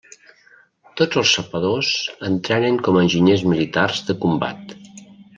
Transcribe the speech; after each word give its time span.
Tots 1.01 1.17
els 1.21 1.33
sapadors 1.39 1.91
entrenen 2.29 2.79
com 2.87 2.97
a 2.97 3.03
enginyers 3.09 3.43
militars 3.51 4.01
de 4.09 4.15
combat. 4.25 4.73